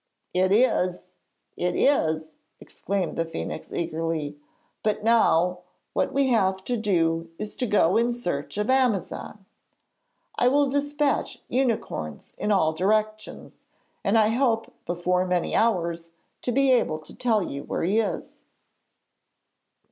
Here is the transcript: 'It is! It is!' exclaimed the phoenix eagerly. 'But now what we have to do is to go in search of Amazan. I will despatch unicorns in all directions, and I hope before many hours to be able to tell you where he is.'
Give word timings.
'It 0.33 0.51
is! 0.51 1.11
It 1.55 1.75
is!' 1.75 2.29
exclaimed 2.59 3.17
the 3.19 3.23
phoenix 3.23 3.71
eagerly. 3.71 4.35
'But 4.81 5.03
now 5.03 5.59
what 5.93 6.11
we 6.11 6.29
have 6.29 6.63
to 6.63 6.75
do 6.75 7.29
is 7.37 7.55
to 7.57 7.67
go 7.67 7.97
in 7.97 8.11
search 8.11 8.57
of 8.57 8.71
Amazan. 8.71 9.45
I 10.39 10.47
will 10.47 10.71
despatch 10.71 11.43
unicorns 11.49 12.33
in 12.39 12.51
all 12.51 12.73
directions, 12.73 13.57
and 14.03 14.17
I 14.17 14.29
hope 14.29 14.73
before 14.87 15.23
many 15.23 15.53
hours 15.53 16.09
to 16.41 16.51
be 16.51 16.71
able 16.71 16.97
to 16.97 17.15
tell 17.15 17.43
you 17.43 17.63
where 17.63 17.83
he 17.83 17.99
is.' 17.99 18.41